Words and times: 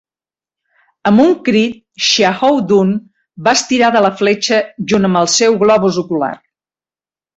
Amb 1.09 1.23
un 1.23 1.33
crit, 1.49 1.75
Xiahou 2.07 2.57
Dun 2.71 2.95
va 3.49 3.55
estirar 3.59 3.91
de 3.97 4.01
la 4.07 4.11
fletxa 4.23 4.63
junt 4.93 5.07
amb 5.11 5.21
al 5.23 5.31
seu 5.35 5.61
globus 5.65 6.01
ocular. 6.05 6.33